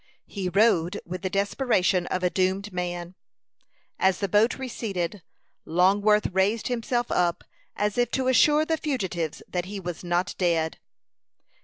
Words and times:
He 0.25 0.49
rowed 0.49 0.99
with 1.05 1.21
the 1.21 1.29
desperation 1.29 2.07
of 2.07 2.23
a 2.23 2.31
doomed 2.31 2.73
man. 2.73 3.13
As 3.99 4.17
the 4.17 4.27
boat 4.27 4.57
receded, 4.57 5.21
Longworth 5.63 6.25
raised 6.31 6.69
himself 6.69 7.11
up, 7.11 7.43
as 7.75 7.99
if 7.99 8.09
to 8.09 8.27
assure 8.27 8.65
the 8.65 8.77
fugitives 8.77 9.43
that 9.47 9.65
he 9.65 9.79
was 9.79 10.03
not 10.03 10.33
dead. 10.39 10.79